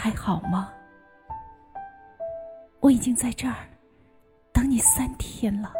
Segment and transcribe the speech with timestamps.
[0.00, 0.72] 还好吗？
[2.78, 3.68] 我已经在这儿
[4.52, 5.72] 等你三天了。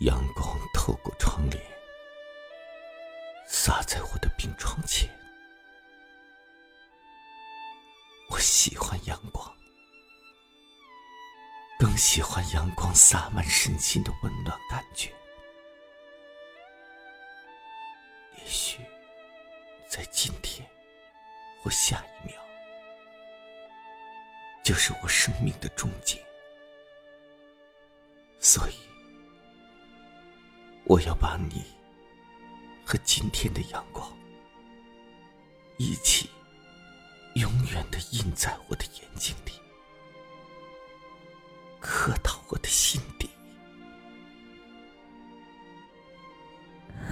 [0.00, 1.62] 阳光透过窗帘，
[3.46, 5.08] 洒在我的病床前。
[8.32, 9.48] 我喜欢阳光，
[11.78, 15.14] 更喜欢阳光洒满身心的温暖感觉。
[21.66, 22.38] 我下一秒，
[24.62, 26.24] 就是我生命的终结。
[28.38, 28.74] 所以，
[30.84, 31.64] 我要把你
[32.84, 34.08] 和今天的阳光
[35.76, 36.30] 一起，
[37.34, 39.50] 永远的印在我的眼睛里，
[41.80, 43.28] 刻到我的心底。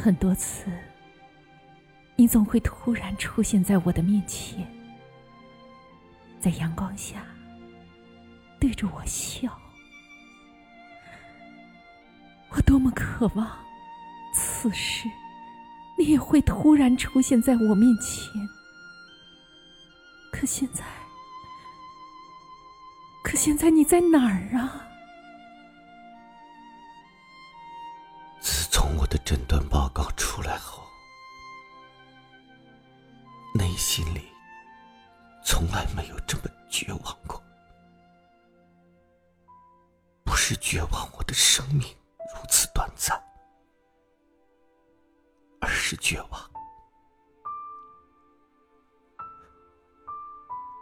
[0.00, 0.70] 很多次。
[2.16, 4.66] 你总会突然出现在我的面前，
[6.40, 7.26] 在阳光下
[8.60, 9.48] 对着我笑。
[12.50, 13.50] 我多么渴望，
[14.32, 15.08] 此时
[15.98, 18.32] 你也会突然出现在我面前。
[20.30, 20.84] 可现在，
[23.24, 24.86] 可现在你在哪儿啊？
[28.40, 30.84] 自从我的诊断报告出来后。
[33.94, 34.28] 心里
[35.44, 37.40] 从来没有这么绝望过，
[40.24, 41.82] 不是绝望我的生命
[42.34, 43.16] 如此短暂，
[45.60, 46.50] 而是绝望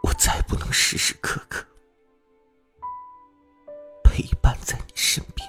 [0.01, 1.63] 我再不能时时刻刻
[4.03, 5.47] 陪伴在你身边。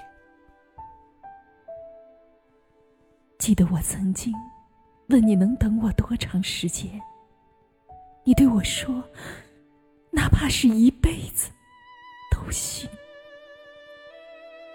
[3.39, 4.31] 记得我曾经
[5.09, 7.01] 问你能等我多长时间？
[8.27, 9.07] 你对我说
[10.09, 11.51] ：“哪怕是一辈子，
[12.31, 12.89] 都行。”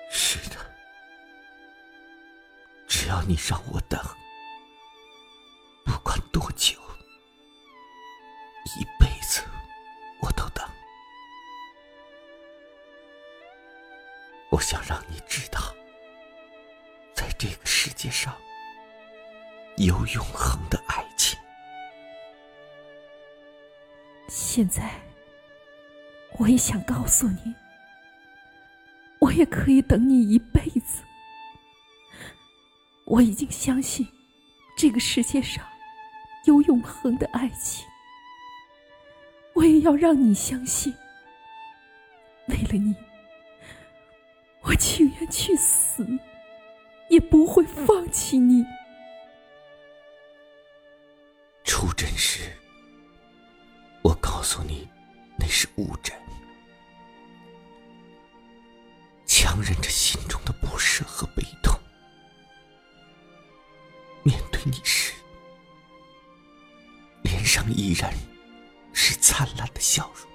[0.09, 0.57] 是的，
[2.87, 4.01] 只要你让我等，
[5.85, 6.79] 不管多久，
[8.79, 9.43] 一辈子
[10.21, 10.65] 我都等。
[14.51, 15.75] 我想让你知道，
[17.13, 18.33] 在这个世界上，
[19.77, 20.80] 有永恒的
[24.33, 24.89] 现在，
[26.39, 27.53] 我也想告诉你，
[29.19, 31.03] 我也可以等你一辈子。
[33.07, 34.07] 我已经相信，
[34.77, 35.65] 这个世界上
[36.45, 37.85] 有永恒的爱情。
[39.53, 40.95] 我也要让你相信，
[42.47, 42.95] 为了你，
[44.63, 46.07] 我情愿去死，
[47.09, 48.65] 也不会放弃你。
[51.65, 52.60] 出诊时。
[54.41, 54.89] 告诉你，
[55.39, 56.19] 那是误诊。
[59.27, 61.79] 强忍着心中的不舍和悲痛，
[64.23, 65.13] 面对你时，
[67.23, 68.15] 脸上依然
[68.95, 70.27] 是灿烂的笑容，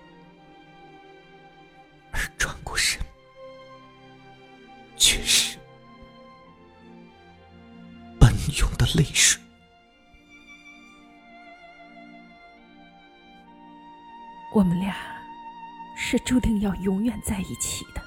[16.25, 18.01] 注定要永远在一起的，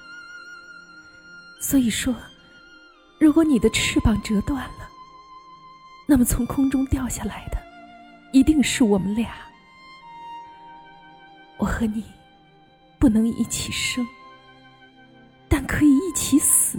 [1.61, 2.15] 所以说，
[3.21, 4.89] 如果你的翅膀折断了，
[6.07, 7.57] 那么从空中掉下来的
[8.33, 9.31] 一定是我们俩。
[11.59, 12.05] 我和你
[12.99, 14.07] 不能一起生，
[15.49, 16.79] 但可以一起死。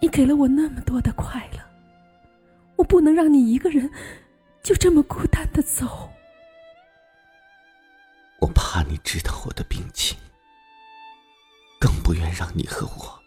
[0.00, 1.58] 你给了我那么多的快乐，
[2.76, 3.90] 我不能让你一个人
[4.62, 6.10] 就这么孤单的走。
[8.40, 10.18] 我怕你知道我的病情，
[11.78, 13.22] 更不愿让你和我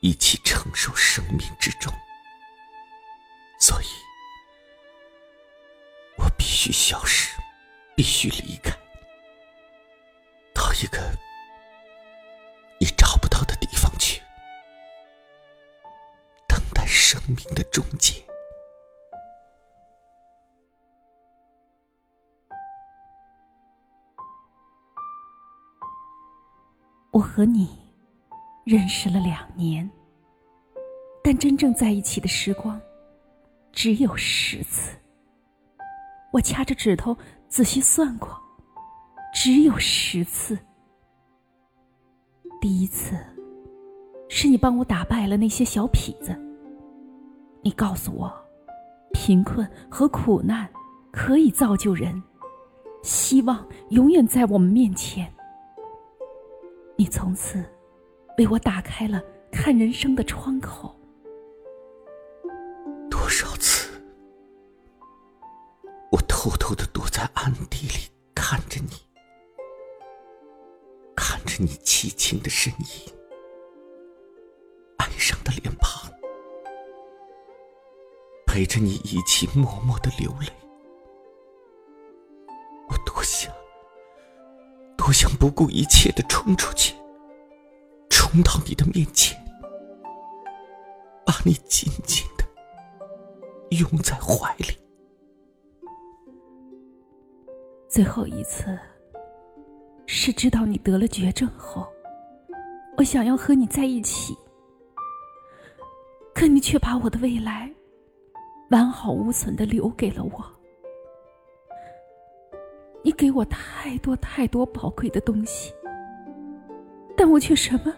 [0.00, 1.92] 一起承受生命之重，
[3.60, 3.86] 所以，
[6.16, 7.36] 我必须消失，
[7.94, 8.70] 必须离开，
[10.54, 10.98] 到一个
[12.80, 14.22] 你找不到的地方去，
[16.48, 18.24] 等待生命的终结。
[27.16, 27.66] 我和你
[28.62, 29.90] 认识了两年，
[31.24, 32.78] 但真正在一起的时光
[33.72, 34.94] 只有十次。
[36.30, 37.16] 我掐着指头
[37.48, 38.38] 仔细算过，
[39.32, 40.58] 只有十次。
[42.60, 43.16] 第一次
[44.28, 46.38] 是你帮我打败了那些小痞子，
[47.62, 48.30] 你告诉我，
[49.14, 50.68] 贫困和苦难
[51.10, 52.22] 可以造就人，
[53.02, 55.32] 希望永远在我们面前。
[56.98, 57.62] 你从此
[58.38, 59.22] 为我打开了
[59.52, 60.94] 看人生的窗口。
[63.10, 64.02] 多少次，
[66.10, 68.90] 我偷偷的躲在暗地里看着你，
[71.14, 73.12] 看着你凄清的身影，
[74.98, 76.10] 哀伤的脸庞，
[78.46, 80.46] 陪着你一起默默的流泪。
[85.06, 86.92] 我想不顾一切的冲出去，
[88.10, 89.38] 冲到你的面前，
[91.24, 92.44] 把你紧紧的
[93.76, 94.76] 拥在怀里。
[97.88, 98.76] 最后一次，
[100.06, 101.86] 是知道你得了绝症后，
[102.96, 104.36] 我想要和你在一起，
[106.34, 107.72] 可你却把我的未来
[108.70, 110.55] 完好无损的留给了我。
[113.06, 115.72] 你给我太多太多宝贵的东西，
[117.16, 117.96] 但我却什么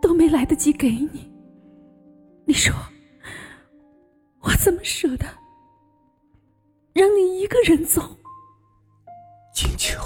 [0.00, 1.28] 都没来得及给你。
[2.46, 2.72] 你说，
[4.42, 5.26] 我怎么舍得
[6.94, 8.00] 让你一个人走？
[9.52, 9.98] 金秋，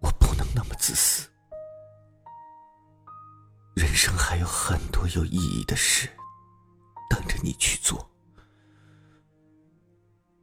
[0.00, 1.28] 我不能那么自私。
[3.74, 6.08] 人生还有很多有意义的事
[7.10, 8.08] 等着你去做，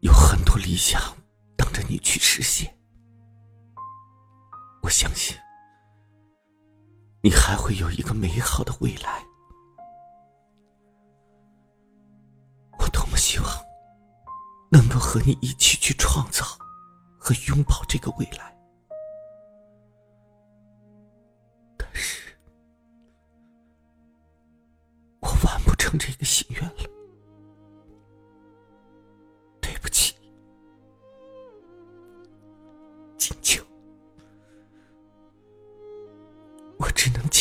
[0.02, 1.02] 有很多理想。
[1.76, 2.74] 着你去实现，
[4.82, 5.36] 我相信
[7.22, 9.22] 你还会有一个美好的未来。
[12.80, 13.48] 我多么希望
[14.72, 16.46] 能够和你一起去创造
[17.20, 18.58] 和拥抱这个未来，
[21.76, 22.38] 但是
[25.20, 26.95] 我完不成这个心愿了。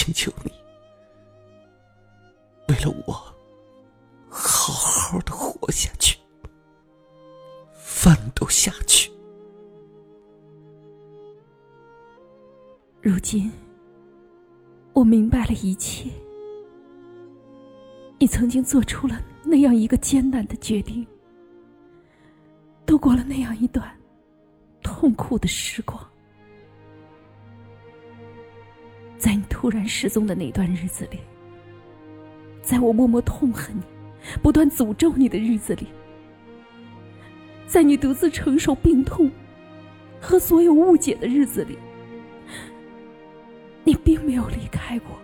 [0.05, 0.53] 请求你，
[2.69, 3.15] 为了我，
[4.29, 6.19] 好好的活下去，
[7.73, 9.11] 奋斗下去。
[13.01, 13.51] 如今，
[14.93, 16.11] 我明白了一切。
[18.19, 21.07] 你曾经做出了那样一个艰难的决定，
[22.85, 23.91] 度过了那样一段
[24.83, 25.99] 痛苦的时光。
[29.25, 31.19] 在你突然失踪的那段日子里，
[32.61, 33.83] 在我默默痛恨你、
[34.43, 35.87] 不断诅咒你的日子里，
[37.67, 39.31] 在你独自承受病痛
[40.21, 41.79] 和所有误解的日子里，
[43.83, 45.19] 你并没有离开过，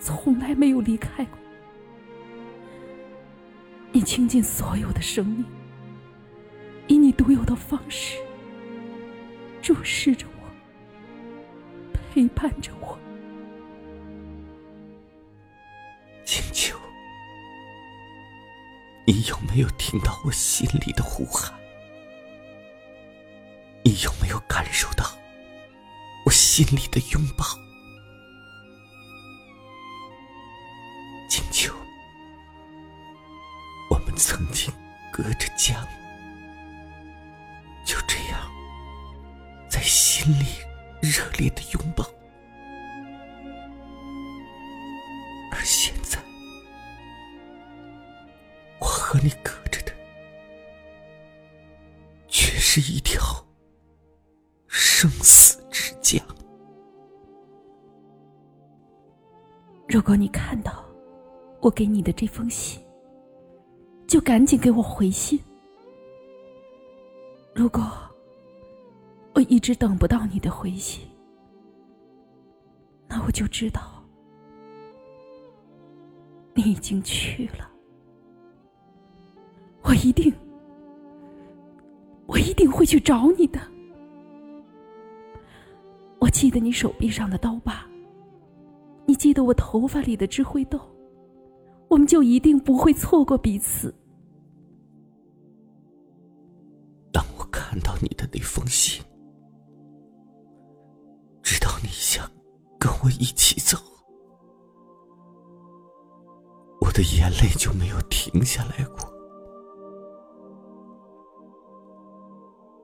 [0.00, 1.38] 从来没有离开过。
[3.92, 5.44] 你倾尽所有的生命，
[6.88, 8.16] 以你独有的方式
[9.62, 10.35] 注视着我。
[12.16, 12.98] 陪伴着我，
[16.24, 16.74] 青秋，
[19.06, 21.52] 你有没有听到我心里的呼喊？
[23.84, 25.04] 你有没有感受到
[26.24, 27.44] 我心里的拥抱？
[31.28, 31.70] 青秋，
[33.90, 34.72] 我们曾经
[35.12, 35.86] 隔着江，
[37.84, 38.50] 就这样
[39.68, 40.46] 在心里
[41.08, 42.04] 热烈的拥抱。
[45.52, 46.18] 而现在
[48.78, 49.92] 我和你隔着的，
[52.28, 53.22] 却是一条
[54.66, 56.20] 生死之江。
[59.88, 60.84] 如果你看到
[61.60, 62.84] 我给你的这封信，
[64.06, 65.40] 就赶紧给我回信。
[67.54, 67.82] 如果
[69.36, 71.06] 我一直等不到你的回信，
[73.06, 74.02] 那我就知道
[76.54, 77.70] 你已经去了。
[79.82, 80.32] 我一定，
[82.24, 83.60] 我一定会去找你的。
[86.18, 87.86] 我记得你手臂上的刀疤，
[89.04, 90.80] 你记得我头发里的智慧豆，
[91.88, 93.94] 我们就一定不会错过彼此。
[97.12, 99.04] 当我看到你的那封信，
[101.46, 102.28] 知道你想
[102.76, 103.78] 跟我一起走，
[106.80, 109.08] 我的眼泪就没有停下来过。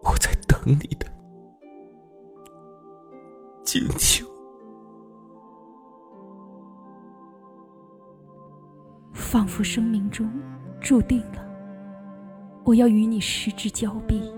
[0.04, 1.12] 我在等你的
[3.64, 4.25] 静秋。
[9.12, 10.31] 仿佛生命中
[10.81, 11.45] 注定了，
[12.64, 14.31] 我要与你失之交臂。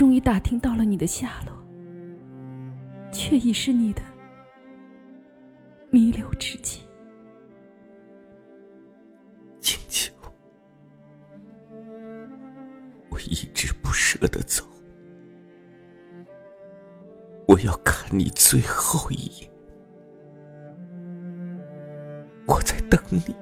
[0.00, 1.52] 终于打听到了你的下落，
[3.12, 4.00] 却已是你的
[5.90, 6.80] 弥留之际。
[9.60, 10.10] 静秋，
[13.10, 14.64] 我一直不舍得走，
[17.46, 19.50] 我要看你最后一眼。
[22.46, 23.36] 我在等你，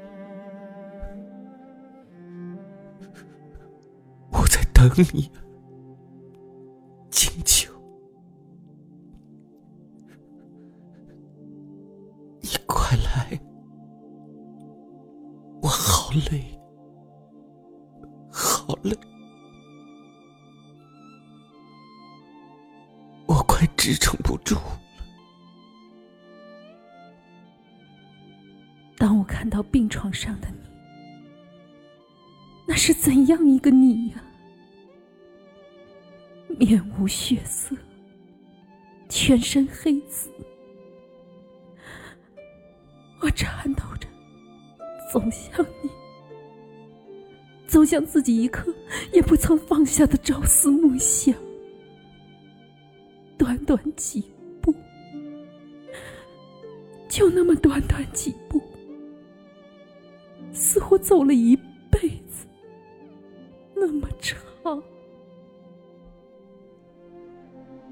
[4.33, 5.31] 我在等你，
[18.69, 18.95] 好累，
[23.27, 24.81] 我快支撑不住了。
[28.99, 30.59] 当我看到病床上的你，
[32.67, 34.23] 那是怎样一个你呀？
[36.59, 37.75] 面无血色，
[39.09, 40.31] 全身黑紫，
[43.23, 44.07] 我颤抖着
[45.11, 45.89] 走向你，
[47.69, 48.75] 走向自己一刻
[49.13, 51.33] 也不曾放下的朝思暮想。
[53.37, 54.25] 短短几
[54.61, 54.75] 步，
[57.09, 58.61] 就那么短短几步。
[60.51, 61.55] 似乎走了一
[61.91, 62.47] 辈子，
[63.77, 64.39] 那么长。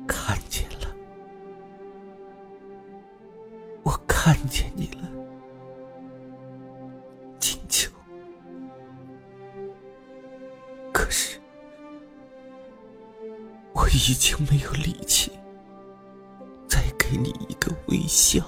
[0.06, 0.96] 看见了，
[3.84, 4.95] 我看见你了，
[13.96, 15.32] 已经没有力气
[16.68, 18.44] 再给你一个微笑。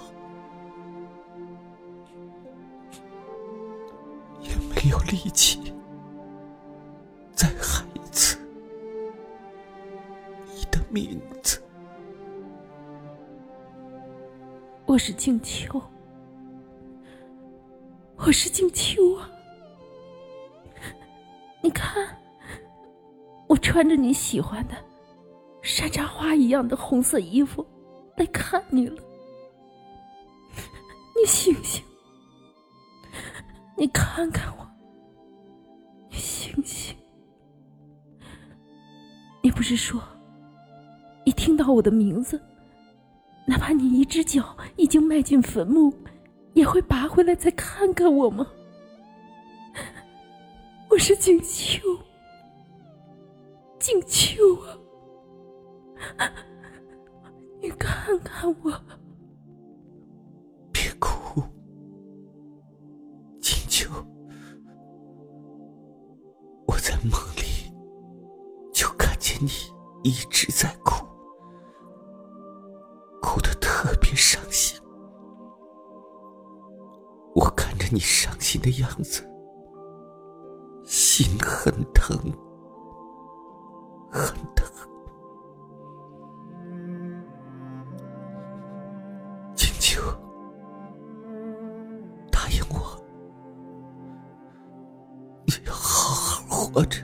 [4.43, 5.73] 也没有力气
[7.35, 8.39] 再喊一次
[10.55, 11.63] 你的名字。
[14.85, 15.83] 我是静秋，
[18.17, 19.31] 我是静秋啊！
[21.63, 22.21] 你看，
[23.47, 24.75] 我穿着你喜欢的
[25.69, 27.65] 山茶花一样的红色衣服
[28.17, 28.97] 来看你了。
[31.15, 31.85] 你醒醒，
[33.77, 34.67] 你看看我。
[36.11, 36.97] 星星，
[39.43, 40.01] 你不是说，
[41.25, 42.41] 一听到我的名字，
[43.47, 45.93] 哪怕你一只脚已经迈进坟墓，
[46.55, 48.47] 也会拔回来再看看我吗？
[50.89, 51.83] 我是静秋，
[53.79, 54.73] 静秋啊，
[57.61, 58.73] 你看看我。
[60.73, 61.43] 别哭，
[63.41, 63.91] 青丘，
[66.67, 67.73] 我在梦里
[68.73, 69.51] 就看见你
[70.03, 71.05] 一直在哭，
[73.21, 74.81] 哭得特别伤心。
[77.35, 79.23] 我看着你伤心的样子，
[80.85, 82.17] 心很疼，
[84.11, 84.35] 很
[96.79, 97.03] 好活着。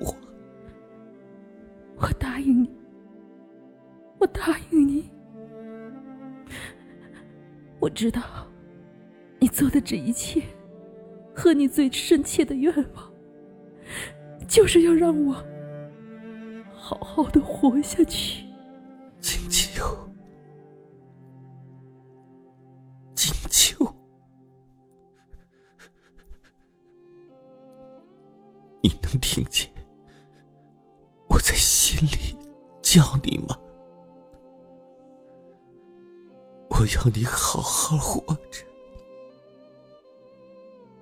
[0.00, 0.16] 我
[1.96, 2.70] 我答应你，
[4.18, 5.10] 我答应你。
[7.78, 8.22] 我知道，
[9.38, 10.42] 你做的这一切，
[11.36, 13.12] 和你最深切的愿望，
[14.48, 15.34] 就是要让我
[16.72, 18.46] 好好的活下去。
[19.20, 19.84] 金秋，
[23.14, 23.84] 金秋，
[28.84, 29.66] 你能听见
[31.30, 32.36] 我在心里
[32.82, 33.58] 叫你吗？
[36.68, 38.62] 我要你好好活着，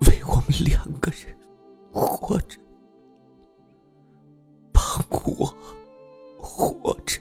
[0.06, 1.36] 为我们两个人
[1.92, 2.56] 活着，
[4.72, 5.52] 帮我
[6.38, 7.20] 活着。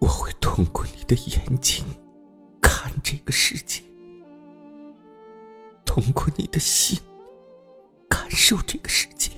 [0.00, 1.84] 我会通过你的眼睛
[2.62, 3.82] 看这个世界，
[5.84, 6.98] 通过你的心
[8.40, 9.30] 受这个世界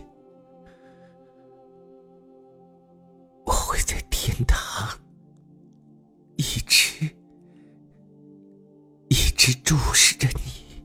[3.44, 4.96] 我会在天堂
[6.36, 7.04] 一直
[9.08, 10.80] 一直注视着你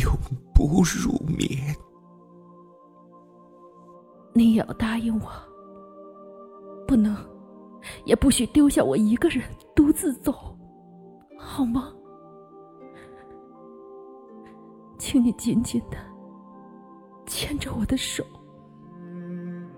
[0.00, 0.16] 永
[0.54, 1.76] 不入眠。
[4.32, 5.28] 你也要答应我
[6.86, 7.16] 不能
[8.06, 9.42] 也不许丢下我一个人
[9.74, 10.56] 独自走
[11.36, 11.92] 好吗？
[15.14, 15.96] 请你紧紧的
[17.24, 18.26] 牵着我的手，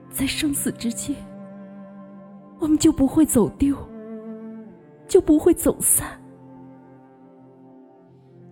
[0.09, 1.15] 在生死之间，
[2.59, 3.77] 我们就不会走丢，
[5.07, 6.19] 就不会走散。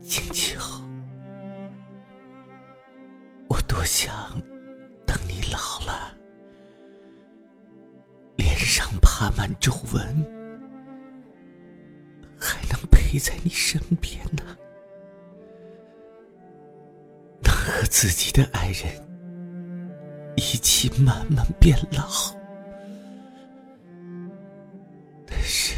[0.03, 0.61] 青秋，
[3.49, 4.13] 我多想
[5.07, 6.15] 等你老了，
[8.37, 10.05] 脸上爬满皱纹，
[12.39, 14.55] 还能陪在你身边呢。
[17.85, 18.91] 和自己的爱人
[20.37, 22.09] 一起慢慢变老，
[25.27, 25.77] 那是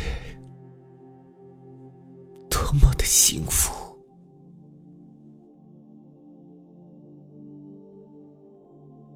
[2.48, 3.98] 多么的幸福！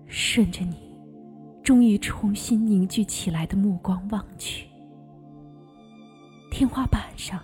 [0.09, 0.93] 顺着你
[1.63, 4.67] 终于重新凝聚起来的目光望去，
[6.51, 7.41] 天花板上，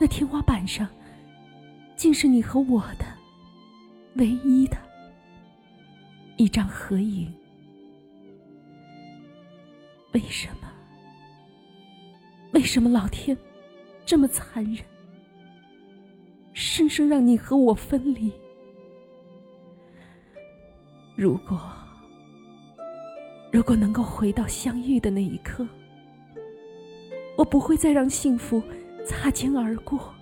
[0.00, 0.88] 那天花板上，
[1.96, 3.19] 竟是你和我的。
[4.14, 4.76] 唯一的
[6.36, 7.32] 一张合影，
[10.12, 10.70] 为什么？
[12.52, 13.36] 为什么老天
[14.04, 14.84] 这么残忍，
[16.52, 18.32] 生生让你和我分离？
[21.14, 21.60] 如果，
[23.52, 25.66] 如果能够回到相遇的那一刻，
[27.36, 28.60] 我不会再让幸福
[29.06, 30.12] 擦肩而过。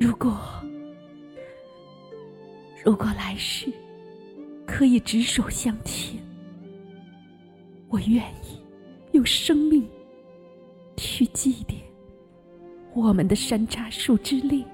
[0.00, 0.40] 如果。
[2.82, 3.70] 如果来世
[4.66, 6.18] 可以执手相牵，
[7.88, 8.62] 我愿意
[9.12, 9.86] 用生命
[10.96, 11.74] 去祭奠
[12.94, 14.66] 我们的山楂树之恋。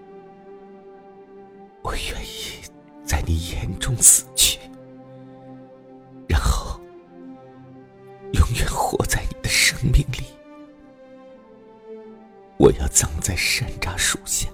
[1.83, 2.65] 我愿意
[3.05, 4.59] 在你眼中死去，
[6.29, 6.81] 然后
[8.33, 10.25] 永远活在你的生命里。
[12.57, 14.49] 我要葬在山楂树下。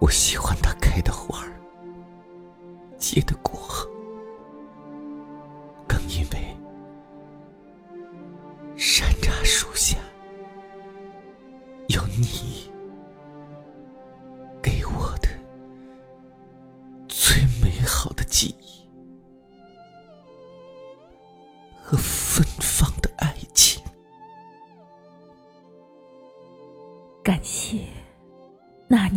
[0.00, 1.52] 我喜欢它开的花儿，
[2.98, 3.60] 结的果，
[5.86, 6.56] 更因为
[8.76, 9.96] 山楂树下
[11.88, 12.47] 有你。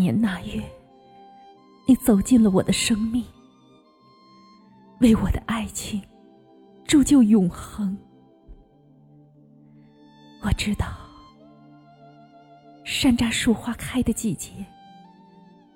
[0.01, 0.59] 年那月。
[1.87, 3.23] 你走进了我的生命，
[4.99, 6.01] 为我的爱情
[6.85, 7.97] 铸就永恒。
[10.41, 10.87] 我知道，
[12.85, 14.65] 山楂树花开的季节，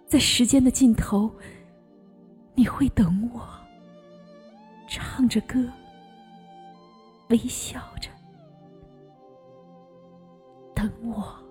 [0.07, 1.29] 在时间的尽头，
[2.53, 3.45] 你会等我，
[4.87, 5.67] 唱着歌，
[7.29, 8.09] 微笑着，
[10.73, 11.44] 等我。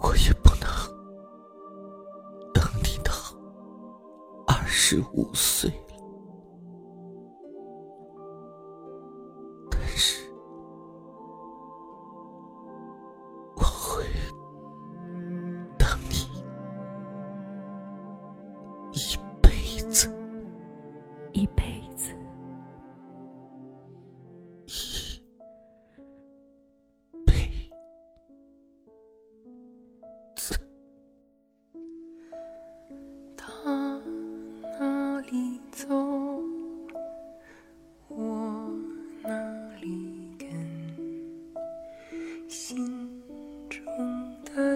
[0.00, 0.68] 我也不能
[2.52, 3.12] 等你到
[4.46, 5.70] 二十五岁。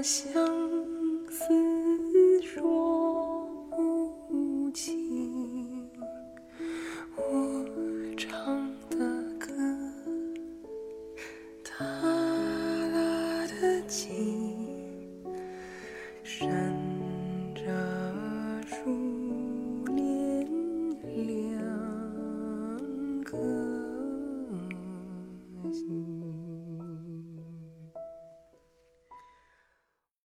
[0.03, 0.68] 想